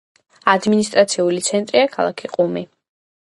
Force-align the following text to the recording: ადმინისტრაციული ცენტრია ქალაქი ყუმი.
ადმინისტრაციული 0.53 1.43
ცენტრია 1.49 1.83
ქალაქი 1.97 2.31
ყუმი. 2.37 2.65